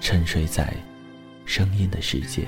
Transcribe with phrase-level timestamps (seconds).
[0.00, 0.72] 沉睡在
[1.44, 2.46] 声音的世界。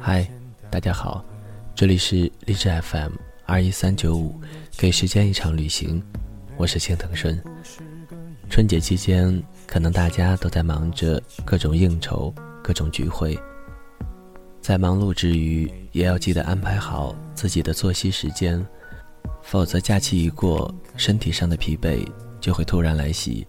[0.00, 0.30] 嗨，
[0.70, 1.24] 大家好，
[1.74, 3.12] 这里是励志 FM
[3.46, 4.40] 二一三九五，
[4.76, 6.00] 给时间一场旅行，
[6.56, 7.42] 我是青藤顺。
[8.48, 13.36] 春节期间，可能大家都在忙着各种应酬、各种聚会，
[14.60, 18.64] 在忙碌之余，也要记得安排好自己的作息时间，
[19.42, 22.06] 否则假期一过，身体上的疲惫
[22.40, 23.44] 就会突然来袭。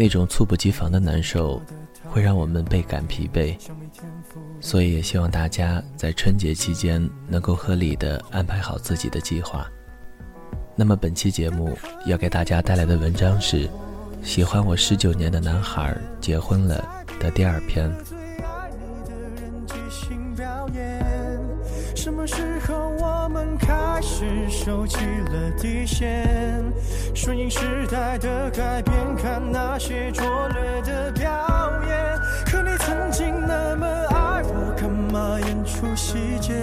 [0.00, 1.60] 那种猝不及防的难受，
[2.06, 3.54] 会让我们倍感疲惫，
[4.58, 9.70] 所以也希望大家在春节期间能够合理的安排好自己的计划。
[10.74, 13.68] 那么本期节目要给大家带来的文章是
[14.22, 16.82] 《喜欢我十九年的男孩结婚了》
[17.22, 17.94] 的第二篇。
[23.60, 26.64] 开始收起了底线？
[27.14, 31.30] 顺应时代的改变，看那些拙劣的表
[31.86, 32.18] 演。
[32.46, 36.54] 可你曾经那么爱我，干嘛演出细节？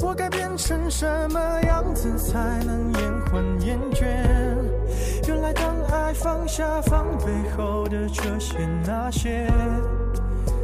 [0.00, 4.04] 我该变成什么样子才能延缓厌倦？
[5.26, 7.26] 原来当爱放下防备
[7.56, 9.46] 后的这些那些，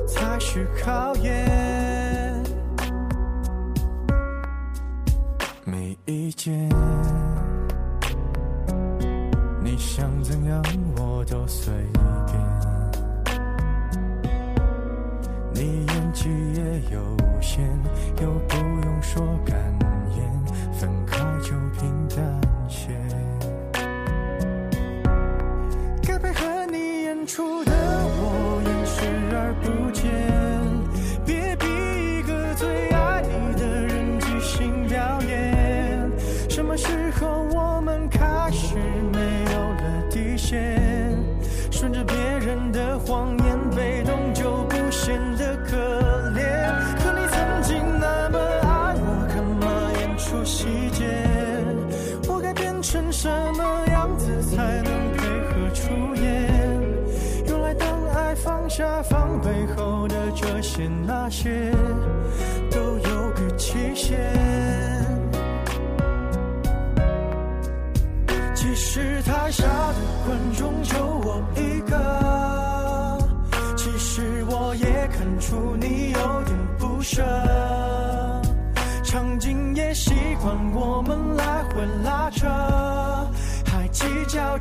[0.06, 1.83] 才是考验。
[6.06, 6.68] 意见，
[9.62, 10.62] 你想怎样
[10.98, 11.72] 我都随
[12.26, 12.36] 便。
[15.54, 17.00] 你演技也有
[17.40, 17.66] 限，
[18.20, 19.63] 又不用说感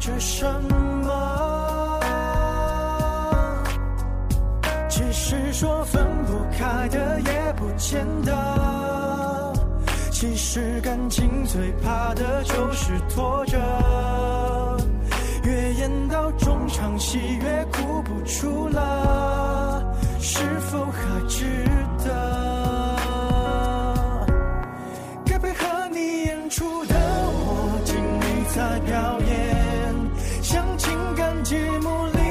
[0.05, 0.45] 是什
[1.05, 2.01] 么？
[4.89, 9.53] 其实说分不开的也不见得，
[10.11, 13.57] 其实感情最怕的就是拖着，
[15.45, 19.52] 越演到中场戏越哭不出了。
[31.53, 32.22] 寂寞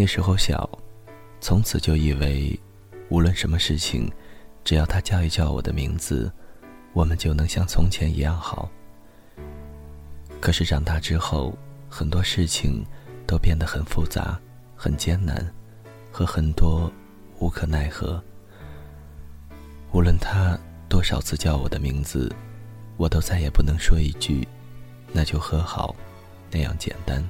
[0.00, 0.70] 那时候小，
[1.40, 2.56] 从此就以为，
[3.08, 4.08] 无论什么事情，
[4.62, 6.30] 只要他叫一叫我的名字，
[6.92, 8.70] 我们就能像从前一样好。
[10.40, 11.52] 可是长大之后，
[11.88, 12.86] 很多事情
[13.26, 14.40] 都变得很复杂、
[14.76, 15.44] 很艰难，
[16.12, 16.88] 和很多
[17.40, 18.22] 无可奈何。
[19.90, 20.56] 无论他
[20.88, 22.32] 多少次叫我的名字，
[22.98, 24.46] 我都再也不能说一句
[25.10, 25.92] “那就和好”，
[26.52, 27.20] 那样简单。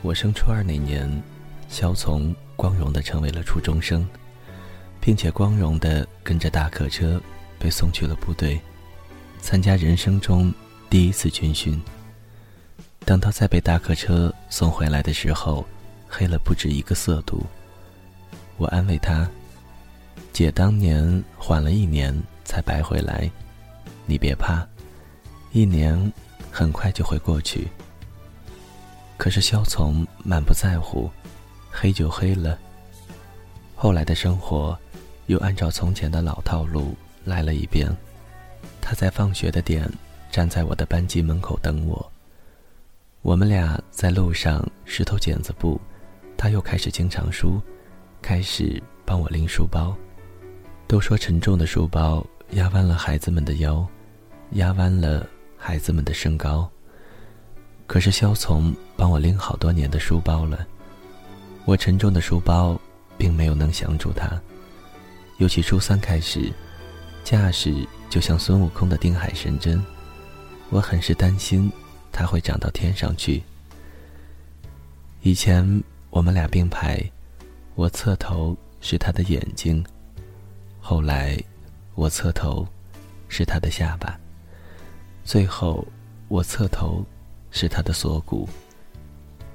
[0.00, 1.10] 我升初二那年，
[1.68, 4.06] 肖从光荣的成为了初中生，
[5.00, 7.20] 并且光荣的跟着大客车
[7.58, 8.60] 被送去了部队，
[9.40, 10.54] 参加人生中
[10.88, 11.80] 第一次军训。
[13.04, 15.66] 等到再被大客车送回来的时候，
[16.08, 17.44] 黑了不止一个色度。
[18.56, 19.28] 我安慰他
[20.32, 23.30] ：“姐当年缓了一年才白回来，
[24.06, 24.66] 你别怕，
[25.52, 26.12] 一年
[26.52, 27.66] 很快就会过去。”
[29.18, 31.10] 可是萧从满不在乎，
[31.70, 32.58] 黑就黑了。
[33.74, 34.78] 后来的生活，
[35.26, 36.94] 又按照从前的老套路
[37.24, 37.86] 来了一遍。
[38.80, 39.86] 他在放学的点，
[40.30, 42.10] 站在我的班级门口等我。
[43.20, 45.78] 我们俩在路上石头剪子布，
[46.36, 47.60] 他又开始经常输，
[48.22, 49.94] 开始帮我拎书包。
[50.86, 53.86] 都说沉重的书包压弯了孩子们的腰，
[54.52, 55.26] 压弯了
[55.56, 56.70] 孩子们的身高。
[57.88, 60.64] 可是肖从帮我拎好多年的书包了，
[61.64, 62.78] 我沉重的书包
[63.16, 64.38] 并没有能降住他。
[65.38, 66.52] 尤其初三开始，
[67.24, 67.74] 架势
[68.10, 69.82] 就像孙悟空的定海神针，
[70.68, 71.72] 我很是担心
[72.12, 73.42] 他会长到天上去。
[75.22, 77.02] 以前我们俩并排，
[77.74, 79.82] 我侧头是他的眼睛，
[80.78, 81.42] 后来
[81.94, 82.68] 我侧头
[83.28, 84.20] 是他的下巴，
[85.24, 85.82] 最后
[86.28, 87.02] 我侧头。
[87.50, 88.48] 是他的锁骨。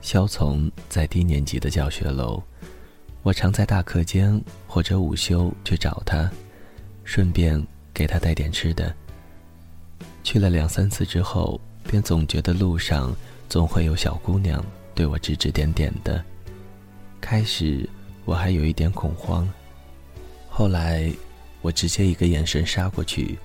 [0.01, 2.43] 萧从在低年级的教学楼，
[3.21, 6.29] 我常在大课间或者午休去找他，
[7.05, 8.93] 顺便给他带点吃的。
[10.23, 11.59] 去了两三次之后，
[11.89, 13.15] 便总觉得路上
[13.47, 14.63] 总会有小姑娘
[14.93, 16.23] 对我指指点点的。
[17.21, 17.89] 开始
[18.25, 19.47] 我还有一点恐慌，
[20.49, 21.09] 后来
[21.61, 23.37] 我直接一个眼神杀过去，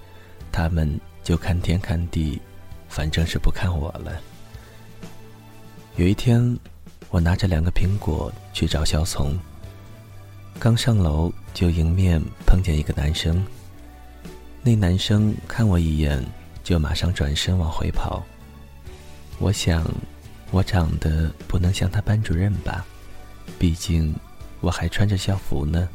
[0.50, 2.40] 他们就看天看地，
[2.88, 4.20] 反正是不看我了。
[5.98, 6.56] 有一天，
[7.10, 9.36] 我拿着两个苹果去找肖从。
[10.56, 13.44] 刚上楼就迎面碰见一个男生。
[14.62, 16.24] 那男生看我一眼，
[16.62, 18.22] 就马上转身往回跑。
[19.40, 19.84] 我想，
[20.52, 22.86] 我长得不能像他班主任吧？
[23.58, 24.14] 毕竟
[24.60, 25.88] 我还穿着校服呢。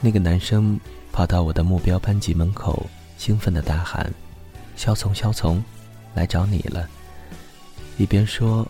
[0.00, 0.80] 那个男生
[1.12, 4.12] 跑到我的目标班级门口，兴奋的大喊
[4.74, 5.62] ：“肖从，肖从，
[6.12, 6.88] 来找你了！”
[7.96, 8.66] 一边说，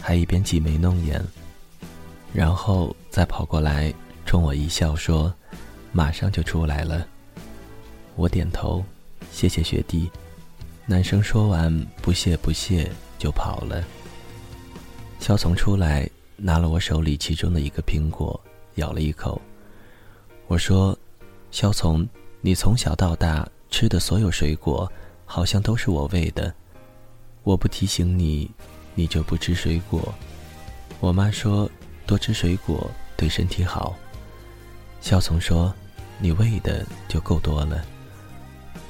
[0.00, 1.22] 还一边挤眉弄眼，
[2.34, 3.92] 然后再跑过来
[4.26, 5.32] 冲我一笑，说
[5.92, 7.06] ：“马上就出来了。”
[8.16, 8.84] 我点头，
[9.32, 10.10] 谢谢学弟。
[10.84, 13.82] 男生说完，不谢不谢就跑了。
[15.20, 18.38] 肖从出来，拿了我手里其中的一个苹果，
[18.74, 19.40] 咬了一口。
[20.48, 20.96] 我说
[21.50, 22.06] ：“肖从，
[22.42, 24.90] 你从小到大吃的所有水果，
[25.24, 26.54] 好像都是我喂的。”
[27.46, 28.50] 我不提醒你，
[28.96, 30.12] 你就不吃水果。
[30.98, 31.70] 我妈说
[32.04, 33.96] 多吃水果对身体好。
[35.00, 35.72] 肖从说，
[36.18, 37.84] 你喂的就够多了。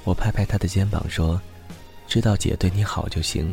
[0.05, 1.39] 我拍拍他的肩膀说，
[2.09, 3.53] 知道姐对你好就行，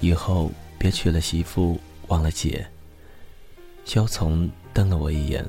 [0.00, 2.66] 以后别娶了媳妇忘了姐。
[3.84, 5.46] 肖从瞪了我一眼，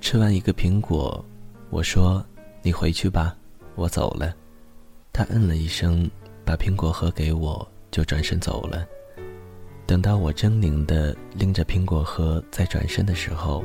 [0.00, 1.24] 吃完一个苹果，
[1.70, 2.26] 我说
[2.60, 3.36] 你回去吧，
[3.76, 4.34] 我走了。
[5.12, 6.10] 他嗯了一声。
[6.48, 8.88] 把苹果核给我，就转身走了。
[9.84, 13.62] 等到我狰狞的拎着苹果核在转身的时候，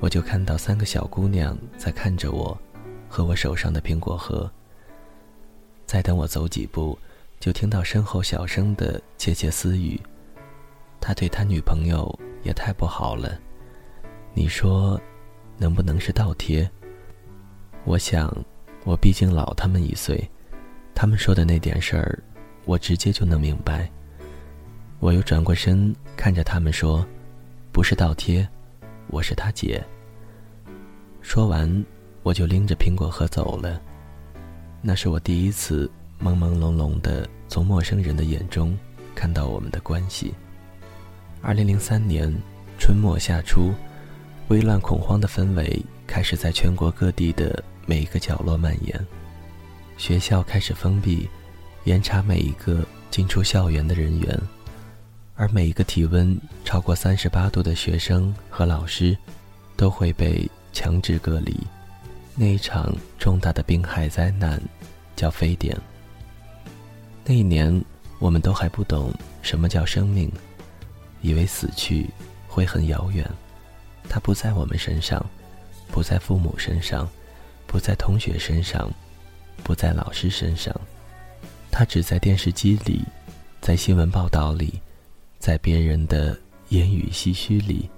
[0.00, 2.58] 我就看到三个小姑娘在看着我，
[3.10, 4.50] 和我手上的苹果核。
[5.84, 6.98] 再等我走几步，
[7.38, 10.00] 就听到身后小声的窃窃私语。
[11.02, 13.38] 他对他女朋友也太不好了，
[14.32, 14.98] 你说，
[15.58, 16.66] 能不能是倒贴？
[17.84, 18.34] 我想，
[18.86, 20.26] 我毕竟老他们一岁，
[21.00, 22.18] 他们说的那点事儿，
[22.64, 23.88] 我直接就能明白。
[24.98, 27.06] 我又转过身看着他们说
[27.70, 28.44] ：“不是倒贴，
[29.06, 29.80] 我是他姐。”
[31.22, 31.86] 说完，
[32.24, 33.80] 我就拎着苹果核走了。
[34.82, 35.88] 那是我第一次
[36.20, 38.76] 朦朦胧胧的从陌生人的眼中
[39.14, 40.34] 看到我们的关系。
[41.40, 42.28] 二零零三年
[42.76, 43.72] 春末夏初，
[44.48, 49.06] 危乱恐慌的氛围开始在全国各地的每一个角落蔓延，
[49.98, 51.28] 学校开始封闭，
[51.84, 54.40] 严查每一个进出校园的人员。
[55.34, 59.16] 而每一个体温超过三十八度的学生和老师，
[59.76, 61.56] 都会被强制隔离。
[62.34, 64.60] 那一场重大的病害灾难，
[65.14, 65.76] 叫非典。
[67.24, 67.84] 那一年，
[68.18, 69.12] 我们都还不懂
[69.42, 70.30] 什么叫生命，
[71.20, 72.08] 以为死去
[72.46, 73.28] 会很遥远。
[74.08, 75.24] 它不在我们身上，
[75.88, 77.08] 不在父母身上，
[77.66, 78.90] 不在同学身上，
[79.62, 80.74] 不在老师身上，
[81.70, 83.02] 它只在电视机里，
[83.60, 84.80] 在新闻报道里。
[85.38, 86.36] 在别人的
[86.70, 87.88] 言语唏嘘里，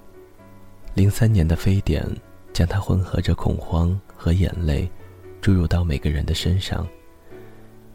[0.94, 2.06] 零三年的非典
[2.52, 4.86] 将它混合着恐慌和眼泪，
[5.40, 6.86] 注入到每个人的身上。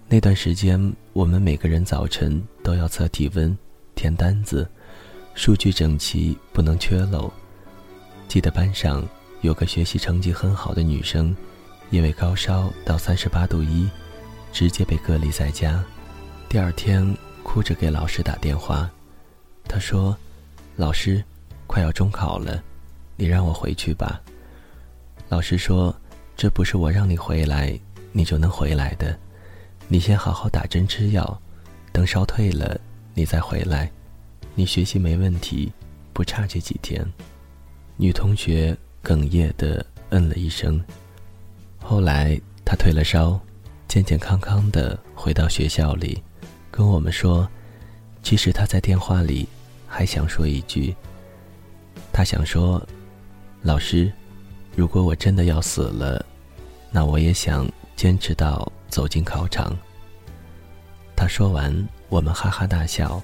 [0.07, 3.55] 那段时间，我们每个人早晨都要测体温、
[3.93, 4.67] 填单子，
[5.35, 7.31] 数据整齐，不能缺漏。
[8.27, 9.07] 记得班上
[9.41, 11.35] 有个学习成绩很好的女生，
[11.91, 13.89] 因为高烧到三十八度一，
[14.51, 15.83] 直接被隔离在家。
[16.49, 18.89] 第二天，哭着给老师打电话。
[19.67, 20.15] 他说
[20.75, 21.23] ：“老师，
[21.67, 22.63] 快要中考了，
[23.15, 24.21] 你让我回去吧。”
[25.29, 25.95] 老师说
[26.37, 27.77] ：“这不是我让你回来，
[28.11, 29.17] 你就能回来的。
[29.87, 31.41] 你先好好打针吃药，
[31.91, 32.79] 等烧退了，
[33.13, 33.91] 你再回来。
[34.53, 35.71] 你学习没问题，
[36.13, 37.05] 不差这几天。”
[37.97, 40.83] 女同学哽咽的嗯了一声。
[41.87, 43.39] 后来他退了烧，
[43.87, 46.19] 健健康康的回到学校里，
[46.71, 47.47] 跟我们说
[48.23, 49.47] ：“其实他在电话里。”
[49.87, 50.95] 还想说一句。
[52.11, 52.81] 他想说
[53.61, 54.11] ：“老师，
[54.75, 56.25] 如果我真的要死了，
[56.89, 59.77] 那我也想坚持到走进考场。”
[61.15, 63.21] 他说完，我们哈哈大笑，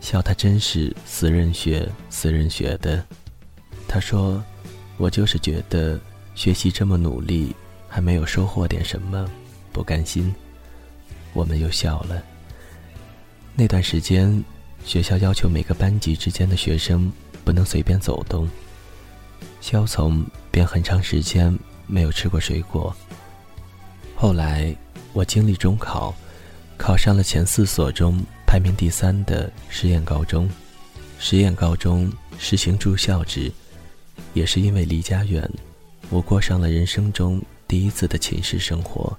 [0.00, 3.04] 笑他真是死人学死人学的。
[3.86, 4.42] 他说
[4.96, 6.00] ：“我就是觉得
[6.34, 7.54] 学习这么努力，
[7.92, 9.30] 还没有收获点什么，
[9.72, 10.34] 不甘心。”
[11.34, 12.22] 我们又笑了。
[13.54, 14.42] 那段时间。
[14.84, 17.12] 学校要求每个班级之间的学生
[17.44, 18.48] 不能随便走动。
[19.60, 21.56] 肖从便很长时间
[21.86, 22.92] 没有吃过水果。
[24.16, 24.74] 后来
[25.12, 26.12] 我经历中考，
[26.76, 30.50] 考上了前四所中排名第三的实验高中。
[31.20, 33.52] 实验高中实行住校制，
[34.34, 35.48] 也是因为离家远，
[36.10, 37.40] 我过上了人生中
[37.72, 39.16] 第一次的寝室生活。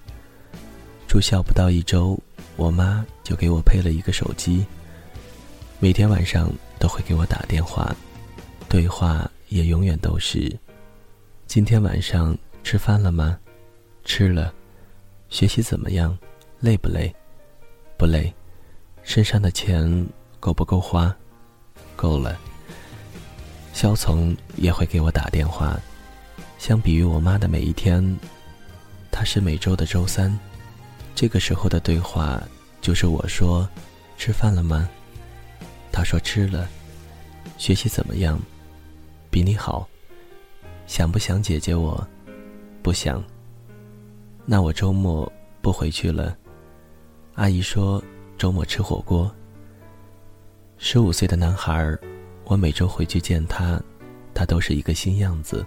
[1.08, 2.16] 住校不到一周，
[2.56, 4.64] 我妈就给我配了一个手机。
[5.80, 7.96] 每天晚上都会给我打电话，
[8.70, 10.56] 对话也永远都是
[11.48, 13.40] ：“今天晚上吃饭了吗？
[14.06, 14.54] 吃了。
[15.30, 16.16] 学习怎么样？
[16.60, 17.12] 累不累？
[17.98, 18.32] 不累。
[19.02, 20.08] 身上的钱
[20.40, 21.12] 够不够花？
[21.96, 22.40] 够了。”
[23.74, 25.76] 肖从也会给我打电话，
[26.60, 28.16] 相比于我妈的每一天，
[29.14, 30.38] 他是每周的周三。
[31.14, 32.42] 这个时候的对话
[32.82, 33.70] 就是我说
[34.18, 34.90] ：“吃饭了吗？”
[35.94, 36.68] 他说吃了，
[37.60, 38.42] 学习怎么样？
[39.30, 39.88] 比你好。
[40.88, 42.06] 想不想姐姐我？
[42.82, 43.24] 不想。
[44.46, 46.36] 那我周末不回去了。
[47.36, 48.04] 阿姨说
[48.36, 49.32] 周末吃火锅。
[50.80, 51.96] 十五岁的男孩，
[52.46, 53.80] 我每周回去见他，
[54.34, 55.64] 他都是一个新样子，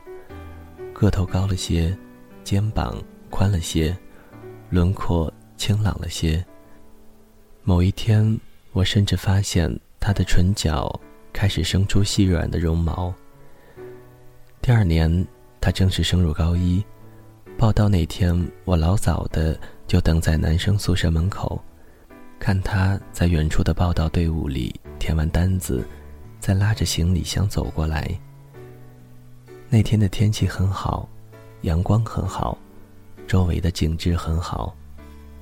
[0.93, 1.97] 个头高了些，
[2.43, 3.97] 肩膀宽了些，
[4.71, 6.45] 轮廓清朗了些。
[7.63, 8.39] 某一天，
[8.73, 9.79] 我甚至发现。
[9.99, 11.01] 他的唇角
[11.33, 13.13] 开始生出细软的绒毛。
[14.63, 15.27] 第二年，
[15.61, 16.81] 他正式升入高一。
[17.59, 21.61] 报到那天，我老早的就等在男生宿舍门口，
[22.39, 25.85] 看他在远处的报到队伍里填完单子，
[26.39, 28.09] 再拉着行李箱走过来。
[29.69, 31.09] 那天的天气很好，
[31.63, 32.57] 阳光很好，
[33.27, 34.75] 周围的景致很好，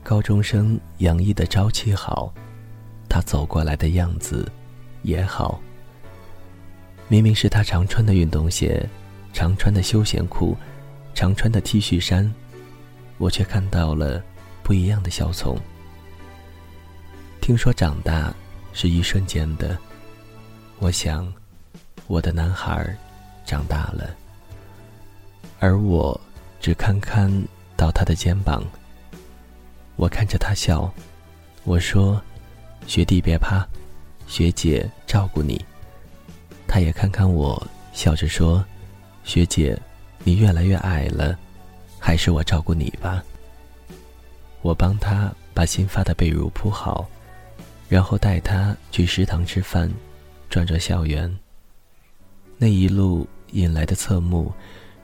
[0.02, 2.32] 高中生洋溢的朝气好。
[3.08, 4.50] 他走过来的样子，
[5.02, 5.60] 也好。
[7.06, 8.88] 明明是他常穿的运动鞋，
[9.32, 10.56] 常穿的休闲裤，
[11.14, 12.32] 常穿的 T 恤衫，
[13.18, 14.22] 我却看到了
[14.62, 15.56] 不一样的小从。
[17.42, 18.34] 听说长大
[18.72, 19.76] 是一瞬间的，
[20.78, 21.30] 我想，
[22.06, 22.96] 我的男孩
[23.44, 24.16] 长大了，
[25.60, 26.18] 而我
[26.58, 27.30] 只堪堪
[27.76, 28.62] 到他的肩膀。
[29.97, 30.93] 我看着他笑，
[31.64, 32.21] 我说
[32.87, 33.66] ：“学弟别怕，
[34.26, 35.64] 学姐照顾你。”
[36.66, 38.64] 他也看看我，笑着说
[39.23, 39.78] ：“学姐，
[40.25, 41.38] 你越来越矮了，
[42.00, 43.23] 还是我照顾你吧。”
[44.62, 47.07] 我帮他把新发的被褥铺好，
[47.88, 49.88] 然后带他去食堂吃饭，
[50.49, 51.38] 转转校园。
[52.57, 54.52] 那一路引来的侧目，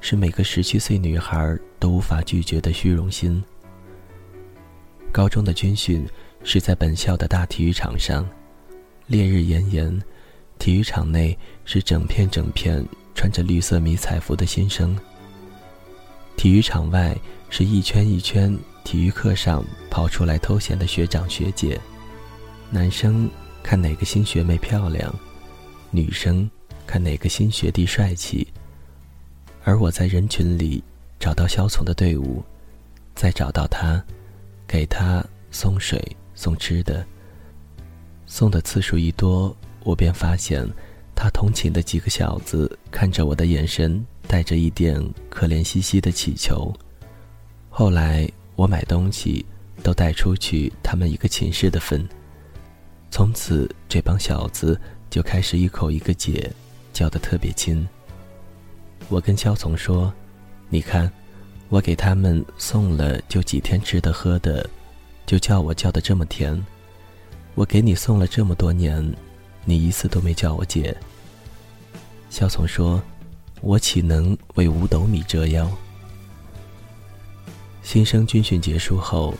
[0.01, 3.43] 是每个十七岁女孩都无法拒绝的虚荣心。
[5.13, 6.07] 高中的军训
[6.45, 8.29] 是在本校的大体育场上，
[9.07, 10.03] 烈日炎炎。
[10.59, 14.95] 体育场内是整片整片穿着绿色迷彩服的新生。
[16.37, 17.17] 体育场外
[17.49, 21.81] 是一圈一圈体育课上跑出来偷闲的学长学姐。
[22.71, 23.29] 男生
[23.63, 25.15] 看哪个新学妹漂亮，
[25.91, 26.49] 女生
[26.87, 28.47] 看哪个新学弟帅气。
[29.65, 30.83] 而我在人群里
[31.19, 32.43] 找到萧从的队伍，
[33.15, 34.03] 再找到他，
[34.67, 36.01] 给他送水
[36.35, 37.05] 送吃的。
[38.27, 39.55] 送的次数一多。
[39.83, 40.69] 我便发现，
[41.15, 46.71] 他同寝的几个小子看着我的眼神带着一点可怜兮兮的乞求。
[47.71, 49.45] 后来我买东西
[49.83, 52.07] 都带出去他们一个寝室的分。
[53.11, 56.53] 从此这帮小子就开始一口一个姐，
[56.93, 57.89] 叫得特别亲。
[59.11, 60.13] 我跟肖从说
[60.71, 61.11] ：“你看，
[61.69, 64.65] 我给他们送了就几天吃的喝的，
[65.27, 66.65] 就叫我叫的这么甜。
[67.57, 69.05] 我给你送了这么多年。”
[69.67, 70.97] 你一次都没叫我姐。
[72.31, 73.01] 肖从说
[73.61, 75.71] ：“我岂能为五斗米折腰？”
[77.83, 79.35] 新生军训结束后，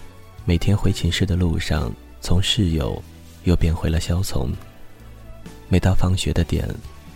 [0.45, 1.91] 每天回寝室的路上，
[2.21, 3.03] 从室友
[3.45, 4.53] 又变回了肖从。
[5.69, 6.69] 每到放学的点，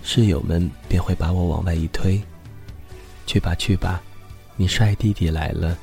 [0.02, 2.20] 室友们便会把我往外一推
[3.26, 4.00] ：“去吧去吧，
[4.56, 5.76] 你帅弟弟来了，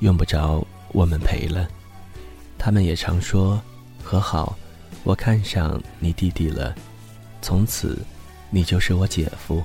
[0.00, 1.68] 用不着我们陪了。”
[2.58, 3.60] 他们也常说
[4.02, 4.56] ：“和好。”
[5.04, 6.74] 我看上你弟弟了，
[7.42, 7.98] 从此，
[8.48, 9.62] 你就是我姐夫。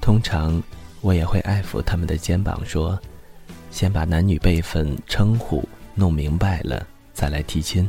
[0.00, 0.62] 通常，
[1.00, 2.96] 我也会爱抚他们的肩膀，说
[3.72, 7.88] ：“先把男女辈分称呼弄明白了，再来提亲。”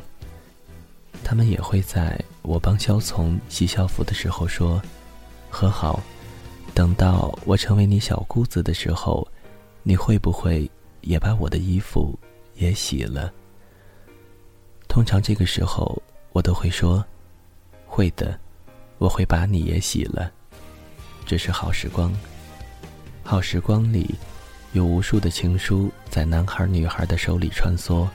[1.23, 4.81] 他们也会在我帮肖从洗校服的时候说
[5.51, 6.01] ：“和好，
[6.73, 9.27] 等到我成为你小姑子的时候，
[9.83, 10.69] 你会不会
[11.01, 12.17] 也把我的衣服
[12.55, 13.33] 也洗了？”
[14.87, 16.01] 通常这个时候。
[16.31, 17.03] 我都会说，
[17.87, 18.39] 会的，
[18.99, 20.31] 我会把你也洗了。
[21.25, 22.13] 这是好时光，
[23.23, 24.13] 好时光里，
[24.73, 28.07] 有无数的情书在男孩女孩的手里穿梭，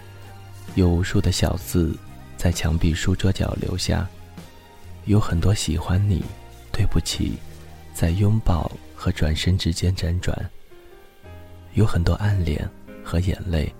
[0.77, 1.99] 有无数的小字
[2.37, 4.09] 在墙壁书桌角留下，
[5.07, 6.23] 有很多喜欢你，
[6.71, 7.33] 对不起，
[7.95, 10.37] 在拥抱和转身之间辗转，
[11.73, 12.69] 有很多暗恋
[13.03, 13.73] 和眼泪，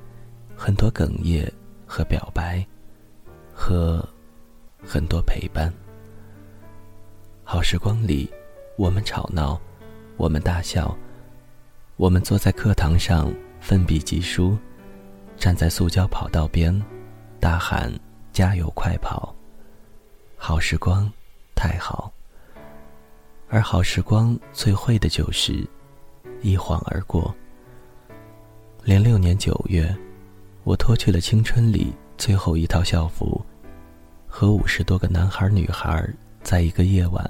[0.57, 1.53] 很多哽咽
[1.87, 2.67] 和表白，
[3.53, 4.03] 和。
[4.87, 5.73] 很多陪伴，
[7.43, 8.31] 好时光里，
[8.77, 9.59] 我们吵闹，
[10.19, 10.95] 我们大笑，
[11.97, 14.59] 我们坐在课堂上奋笔疾书，
[15.39, 16.79] 站在塑胶跑道边，
[17.41, 17.91] 大喊
[18.31, 19.35] 加油快跑。
[20.37, 21.11] 好时光，
[21.57, 22.13] 太好。
[23.55, 25.65] 而好时光最会的就是
[26.43, 27.33] 一晃而过。
[28.83, 29.97] 零六年九月，
[30.65, 33.41] 我脱去了青春里最后一套校服。
[34.27, 36.05] 和五十多个男孩女孩
[36.43, 37.25] 在一个夜晚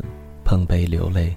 [0.47, 1.37] 碰杯流泪，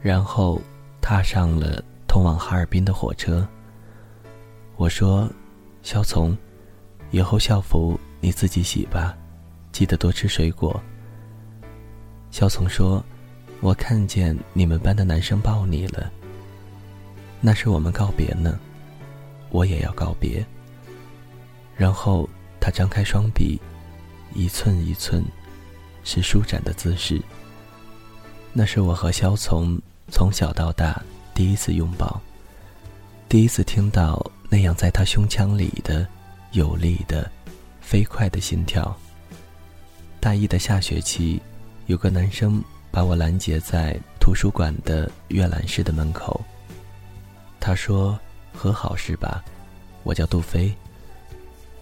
[0.00, 0.62] 然后
[1.00, 3.44] 踏上了通往哈尔滨的火车。
[4.76, 5.28] 我说
[5.82, 6.38] ：“肖从，
[7.10, 9.18] 以后校服你自己洗吧，
[9.72, 10.80] 记得多吃水果。”
[12.30, 13.04] 肖从说
[13.60, 16.10] ：“我看见你们班的男生抱你了，
[17.40, 18.58] 那是我们告别呢，
[19.50, 20.44] 我也要告别。”
[21.76, 22.28] 然后
[22.60, 23.60] 他张开双臂。
[24.34, 25.24] 一寸一寸，
[26.04, 27.20] 是舒展的姿势。
[28.52, 29.80] 那是我和肖从
[30.12, 31.02] 从小到大
[31.34, 32.20] 第一次拥抱，
[33.26, 36.06] 第一次听到那样在他胸腔里的
[36.52, 37.28] 有力的、
[37.80, 38.94] 飞快的心跳。
[40.20, 41.40] 大一的下学期，
[41.86, 46.40] 有个男生把我拦截在图书馆的阅览室的门口。
[47.60, 48.18] 他说
[48.52, 49.42] ：“和好是吧？
[50.02, 50.72] 我叫杜飞。”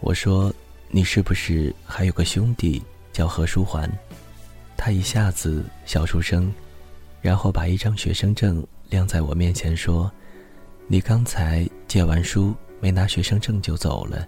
[0.01, 0.53] 我说。
[0.89, 2.81] 你是不是还有个兄弟
[3.13, 3.91] 叫何书桓？
[4.77, 6.51] 他一下子笑出声，
[7.21, 10.11] 然后把一张学生证亮在我面前，说
[10.87, 14.25] ：“你刚才借完书没拿学生证就走了。”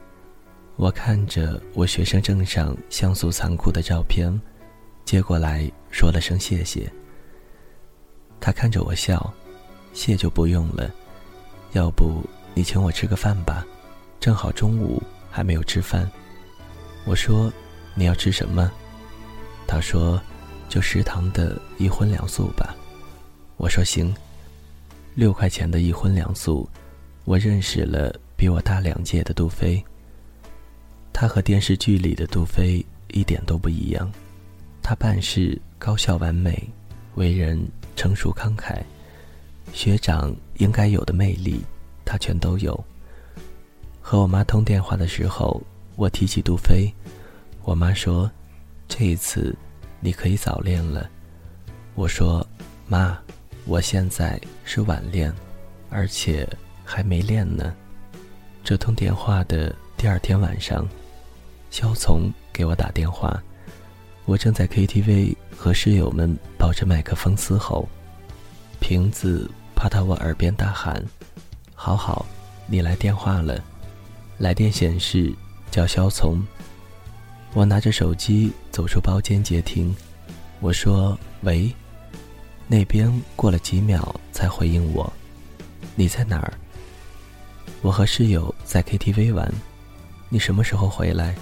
[0.74, 4.28] 我看着我学生证上像素残酷的照片，
[5.08, 6.86] 接过来说了声谢谢。
[8.38, 9.32] 他看着我笑，
[9.94, 10.90] 谢就不用了，
[11.72, 13.66] 要不你请我吃个饭吧，
[14.20, 16.06] 正好中午还没有吃饭。
[17.06, 17.50] 我说
[17.94, 18.70] 你要吃什么？
[19.66, 20.20] 他说
[20.68, 22.76] 就食堂的一荤两素吧。
[23.56, 24.14] 我说行。
[25.14, 26.68] 六块钱的一荤两素，
[27.24, 29.82] 我认识了比我大两届的杜飞。
[31.14, 34.12] 他和电视剧里的杜飞一点都不一样，
[34.88, 36.66] 他办事高效完美，
[37.16, 37.62] 为人。
[37.94, 38.81] 成熟慷慨，
[39.74, 41.61] 学长应该有的魅力，
[42.07, 42.83] 他全都有。
[44.01, 45.61] 和我妈通电话的时候，
[45.96, 46.90] 我提起杜飞，
[47.64, 48.31] 我妈说
[48.88, 49.55] ：“这一次
[50.01, 51.11] 你可以早恋了。”
[51.94, 52.46] 我说
[52.88, 53.18] ：“妈，
[53.66, 55.31] 我现在是晚恋，
[55.90, 56.48] 而且
[56.83, 57.74] 还没恋呢。”
[58.64, 60.88] 这通电话的第二天晚上，
[61.68, 63.42] 肖从给我打电话。
[64.28, 67.88] 我正在 KTV 和室友们抱着麦克风嘶吼，
[68.78, 71.02] 瓶子趴到我耳边大喊
[71.74, 72.26] ：“好好，
[72.66, 73.58] 你来电话了。”
[74.36, 75.32] 来电显示
[75.70, 76.42] 叫肖从。
[77.54, 79.96] 我拿着手机走出包间接听，
[80.60, 81.74] 我说：“喂。”
[82.68, 85.10] 那边过了几秒才回应我
[85.96, 86.52] ：“你在哪儿？”
[87.80, 89.50] 我和室友在 KTV 玩，
[90.28, 91.34] 你什么时候回来？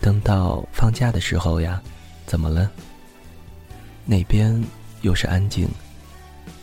[0.00, 1.80] 等到放假的时候呀，
[2.26, 2.70] 怎么了？
[4.06, 4.62] 那边
[5.02, 5.68] 又是安静，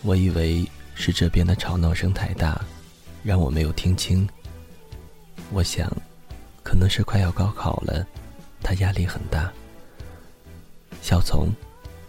[0.02, 2.60] 我以为是这边的吵闹声太大，
[3.24, 4.28] 让我没有听清。
[5.52, 5.90] 我想，
[6.64, 8.06] 可能是快要高考了，
[8.62, 9.52] 他压力很大。
[11.02, 11.48] 小丛，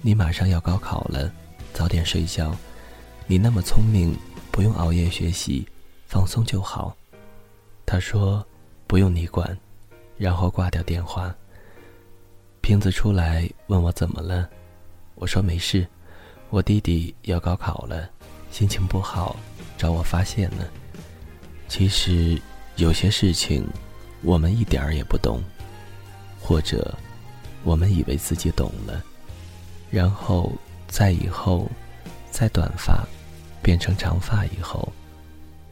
[0.01, 1.31] 你马上要高考了，
[1.75, 2.57] 早点睡觉。
[3.27, 4.17] 你那么聪明，
[4.51, 5.69] 不用熬夜学习，
[6.07, 6.97] 放松就好。
[7.85, 8.45] 他说
[8.89, 9.57] ：“不用你管。”
[10.19, 11.35] 然后挂掉电话。
[12.61, 14.47] 瓶子出来问我怎么了，
[15.15, 15.87] 我说没事，
[16.51, 18.11] 我弟弟要高考了，
[18.51, 19.37] 心情不好，
[19.79, 20.69] 找我发泄呢。
[21.69, 22.39] 其实
[22.77, 23.65] 有些事情
[24.23, 25.41] 我们一点儿也不懂，
[26.41, 26.95] 或者
[27.65, 29.03] 我们以为自己懂了，
[29.91, 30.53] 然后
[30.89, 31.71] 在以后，
[32.31, 33.07] 在短发
[33.63, 34.93] 变成长发以后，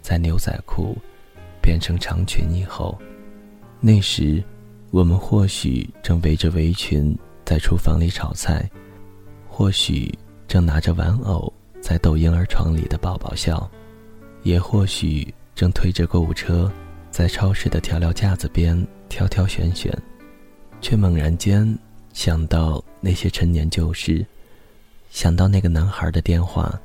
[0.00, 0.96] 在牛仔裤
[1.60, 2.98] 变成长裙以后。
[3.78, 4.42] 那时，
[4.90, 8.68] 我们或许正围着围裙在厨房里炒菜，
[9.46, 10.12] 或许
[10.48, 13.70] 正拿着玩偶在逗婴儿床里的宝宝笑，
[14.42, 16.72] 也或许正推着购物车
[17.10, 19.96] 在超市的调料架子边挑挑选选，
[20.80, 21.78] 却猛然间
[22.12, 24.26] 想到那些陈年旧事，
[25.10, 26.76] 想到那个男孩的电话，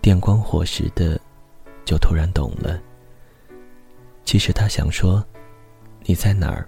[0.00, 1.20] 电光火石的，
[1.84, 2.80] 就突然懂了。
[4.24, 5.24] 其实他想说。
[6.08, 6.64] 你在哪儿？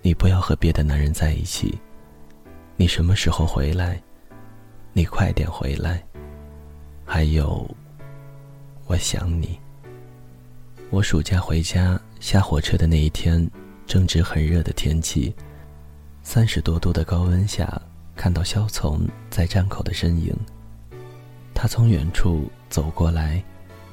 [0.00, 1.78] 你不要和别的男人在一起。
[2.76, 4.02] 你什么时候回来？
[4.94, 6.02] 你快点回来。
[7.04, 7.68] 还有，
[8.86, 9.60] 我想你。
[10.88, 13.46] 我暑假回家下火车的那一天，
[13.86, 15.34] 正值很热的天气，
[16.22, 17.70] 三十多度的高温下，
[18.14, 20.34] 看到肖从在站口的身影。
[21.52, 23.44] 他从远处走过来，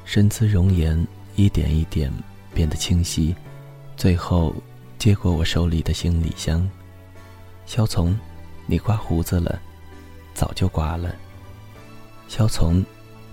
[0.05, 2.09] 身姿容颜一点一点
[2.53, 3.35] 变得清晰。
[3.95, 4.53] 最后，
[4.97, 6.69] 接过我手里的行李箱。
[7.65, 8.17] 肖从，
[8.65, 9.59] 你刮胡子了，
[10.33, 11.15] 早就刮了。
[12.27, 12.83] 肖从，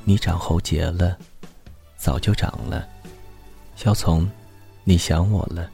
[0.05, 1.17] 你长喉结了，
[1.97, 2.87] 早就长了。
[3.75, 4.31] 肖从，
[4.85, 5.69] 你想我了，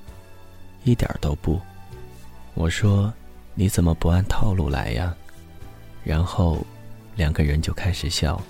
[0.85, 1.61] 一点都不。
[2.55, 3.13] 我说，
[3.55, 5.15] 你怎么不按套路来呀？
[6.05, 6.65] 然后，
[7.17, 8.41] 两个人就开始笑。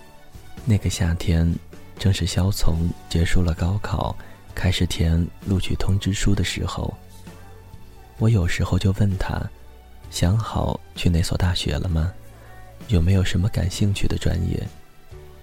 [0.64, 1.52] 那个夏天，
[1.98, 4.14] 正是肖从结束了高考。
[4.56, 6.92] 开始填录取通知书的时候，
[8.18, 9.38] 我有时候就问他
[10.10, 12.10] ：“想好去哪所大学了吗？
[12.88, 14.66] 有没有什么感兴趣的专业？”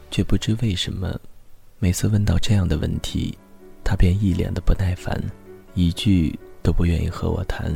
[0.09, 1.17] 却不知为什么，
[1.77, 3.37] 每次问到这样的问题，
[3.83, 5.15] 他便一脸的不耐烦，
[5.75, 7.71] 一句都不愿意和我谈。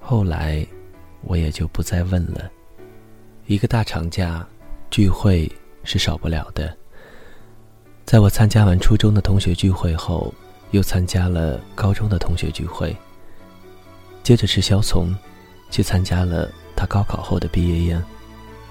[0.00, 0.64] 后来，
[1.22, 2.50] 我也就不再问了。
[3.46, 4.46] 一个大长假，
[4.90, 5.50] 聚会
[5.82, 6.76] 是少不了的。
[8.04, 10.32] 在我参加完初中的同学聚会后。
[10.70, 12.96] 又参加了高中的同学聚会。
[14.22, 15.14] 接着是肖从，
[15.70, 18.02] 去参加了他高考后的毕业宴。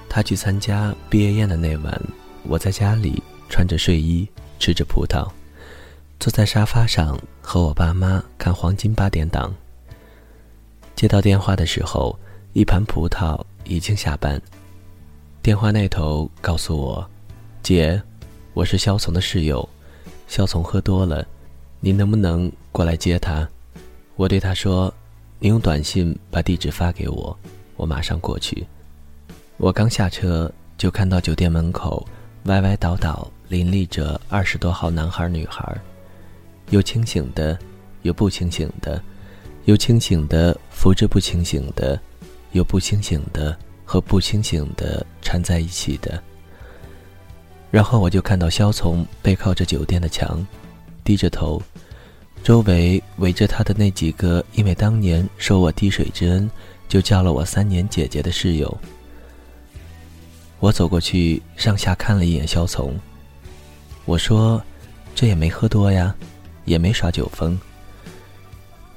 [0.10, 2.02] 他去参加毕业宴的那晚，
[2.44, 5.30] 我在家里穿着睡衣，吃着葡萄，
[6.20, 9.54] 坐在沙发上和我爸妈看黄金八点档。
[10.96, 12.18] 接到电话的时候，
[12.54, 14.42] 一盘葡萄已经下班。
[15.42, 17.10] 电话那头告诉我
[17.62, 18.02] ：“姐，
[18.54, 19.68] 我是肖从的室友，
[20.28, 21.28] 肖从喝多了，
[21.80, 23.48] 你能不能过来接他？”
[24.16, 24.94] 我对他说
[25.40, 27.38] ：“你用短信把地址发给我，
[27.76, 28.66] 我马上过去。”
[29.58, 32.08] 我刚下车，就看到酒店门口
[32.46, 35.76] 歪歪倒倒林立着二十多号男孩女孩，
[36.70, 37.58] 有清醒的，
[38.04, 39.02] 有不清醒的，
[39.66, 42.00] 有清醒的扶着不清醒的，
[42.52, 46.22] 有不清醒的和不清醒的缠在一起的。
[47.70, 50.46] 然后我就看到肖从背靠着酒店的墙，
[51.08, 51.62] 低着头，
[52.44, 56.52] 周围围着他的那几个因为当年受我滴水之恩，
[56.90, 58.78] 就叫了我三年姐姐的室友。
[60.60, 62.94] 我走过去，上下看了一眼肖从。
[64.04, 64.62] 我说
[65.16, 66.14] ：“这也没喝多呀，
[66.66, 67.58] 也没耍酒疯。”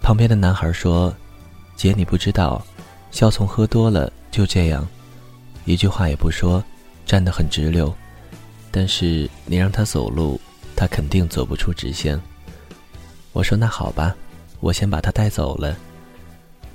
[0.03, 1.14] 旁边的男孩说
[1.77, 2.61] ：“姐，你不知道，
[3.12, 4.85] 肖从喝多了就这样，
[5.64, 6.61] 一句话也不说，
[7.07, 7.94] 站得很直溜。
[8.73, 10.40] 但是你让他走路，
[10.81, 12.19] 他肯定走不出直线。”
[13.35, 14.16] 我说：“那好吧，
[14.61, 15.77] 我先把他带走了。”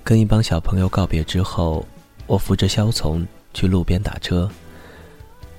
[0.06, 1.84] 跟一帮小朋友告别之后，
[2.28, 4.48] 我扶着肖从去路边打车。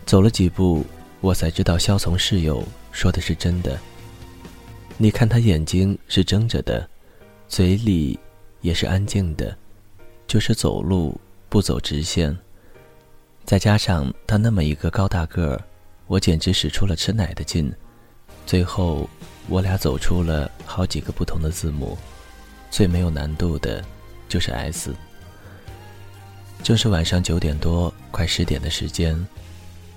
[0.04, 0.86] 走了几步，
[1.20, 3.76] 我才知道肖从室友说的是真的。
[4.96, 6.88] 你看他眼睛是睁着的，
[7.48, 8.16] 嘴里
[8.60, 9.58] 也是安静的，
[10.28, 12.34] 就是走路不走直线。
[13.44, 15.62] 再加上他那么一个高大个儿，
[16.06, 17.72] 我简直使出了吃奶的劲。
[18.46, 19.10] 最后，
[19.48, 21.98] 我俩走出了好几个不同的字母，
[22.70, 23.84] 最没有难度的，
[24.28, 24.94] 就是 S。
[26.62, 29.14] 正是晚上九点多，快十点的时间。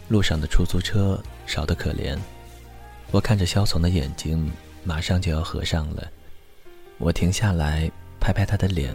[0.08, 2.18] 路上的出租车少得可怜，
[3.12, 4.52] 我看着肖从的眼睛，
[4.84, 6.10] 马上就要合上了。
[6.98, 8.92] 我停下来拍拍他的脸，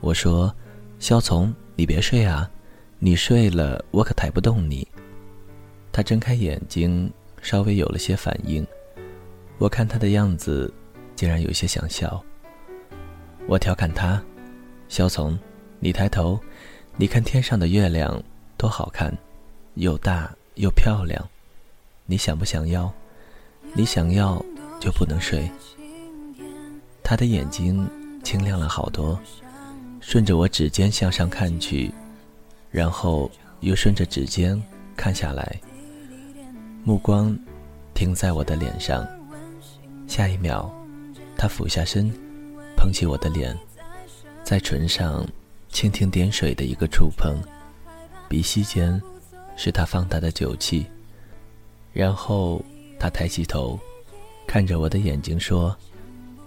[0.00, 0.52] 我说
[0.98, 2.50] ：“肖从，你别睡啊，
[2.98, 4.86] 你睡了我可抬不动你。”
[5.92, 7.08] 他睁开眼睛，
[7.40, 8.66] 稍微有了些反应。
[9.60, 10.72] 我看他的样子，
[11.14, 12.20] 竟然有些想笑。
[13.46, 14.20] 我调侃他
[14.88, 15.38] ：“肖从，
[15.78, 16.40] 你抬头，
[16.96, 18.20] 你看天上的月亮
[18.56, 19.16] 多好看，
[19.74, 21.26] 又大。”又漂亮，
[22.04, 22.92] 你想不想要？
[23.72, 24.44] 你想要
[24.78, 25.50] 就不能睡。
[27.02, 27.88] 他的眼睛
[28.22, 29.18] 清亮了好多，
[30.00, 31.90] 顺着我指尖向上看去，
[32.70, 34.60] 然后又顺着指尖
[34.96, 35.58] 看下来，
[36.84, 37.34] 目光
[37.94, 39.06] 停在我的脸上。
[40.10, 40.68] 下一秒，
[41.36, 42.12] 他俯下身，
[42.76, 43.56] 捧起我的脸，
[44.42, 45.24] 在唇上
[45.72, 47.40] 蜻蜓点水的一个触碰，
[48.28, 49.00] 鼻息间。
[49.56, 50.86] 是他放大的酒气，
[51.92, 52.64] 然后
[52.98, 53.78] 他抬起头，
[54.46, 55.76] 看着我的眼睛说：“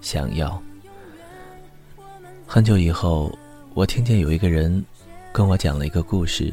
[0.02, 0.60] 想要。”
[2.48, 3.32] 很久以后，
[3.76, 4.84] 我听见有一个人
[5.32, 6.52] 跟我讲了一个故事，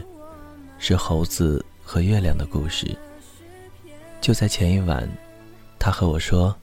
[0.78, 2.94] 是猴子和月亮的故事。
[4.20, 5.08] 就在前一晚，
[5.78, 6.54] 他和我说：“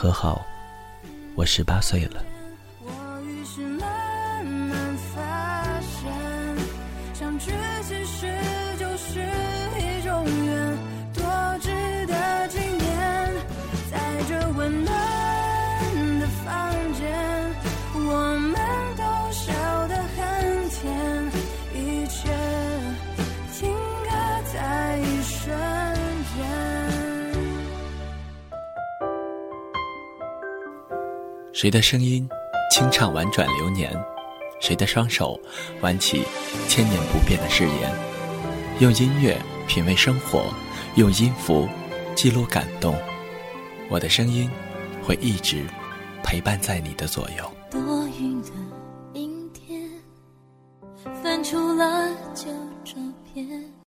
[0.00, 0.46] 和好，
[1.34, 2.24] 我十八岁了。”
[31.60, 32.26] 谁的声音
[32.70, 33.92] 清唱婉转流年？
[34.62, 35.38] 谁的双手
[35.82, 36.24] 挽起
[36.66, 37.92] 千年不变的誓言？
[38.78, 39.36] 用音乐
[39.68, 40.54] 品味生活，
[40.94, 41.68] 用音符
[42.16, 42.98] 记录感动。
[43.90, 44.50] 我的声音
[45.02, 45.66] 会一直
[46.22, 47.44] 陪伴在你的左右。